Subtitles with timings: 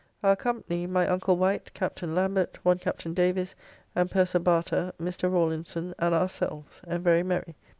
[0.23, 3.55] Our company my uncle Wight, Captain Lambert, one Captain Davies,
[3.93, 5.31] and purser Barter, Mr.
[5.31, 7.53] Rawlinson, and ourselves; and very merry.